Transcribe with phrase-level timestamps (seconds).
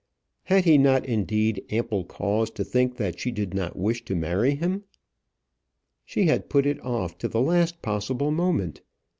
[0.45, 4.55] Had he not indeed ample cause to think that she did not wish to marry
[4.55, 4.83] him?
[6.05, 8.81] She had put it off to the last possible moment.